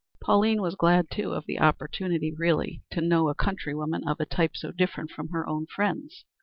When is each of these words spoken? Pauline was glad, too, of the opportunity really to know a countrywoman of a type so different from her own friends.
Pauline 0.19 0.63
was 0.63 0.73
glad, 0.73 1.11
too, 1.11 1.31
of 1.33 1.45
the 1.45 1.59
opportunity 1.59 2.33
really 2.33 2.81
to 2.89 3.01
know 3.01 3.29
a 3.29 3.35
countrywoman 3.35 4.01
of 4.07 4.19
a 4.19 4.25
type 4.25 4.57
so 4.57 4.71
different 4.71 5.11
from 5.11 5.27
her 5.29 5.47
own 5.47 5.67
friends. 5.67 6.23